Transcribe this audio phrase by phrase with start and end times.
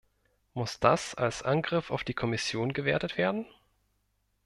[0.55, 3.45] Muss das als Angriff auf die Kommission gewertet werden?